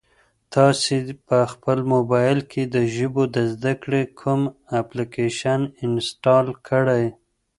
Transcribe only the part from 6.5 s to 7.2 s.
کړی؟